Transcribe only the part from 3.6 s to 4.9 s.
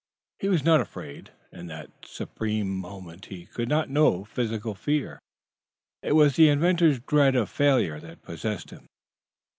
not know physical